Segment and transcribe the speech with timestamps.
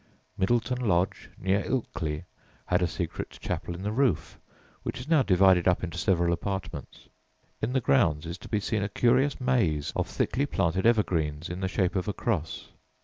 [0.35, 2.23] Myddleton Lodge, near Ilkley,
[2.65, 4.39] had a secret chapel in the roof,
[4.81, 7.07] which is now divided up into several apartments.
[7.61, 11.59] In the grounds is to be seen a curious maze of thickly planted evergreens in
[11.59, 12.69] the shape of a cross.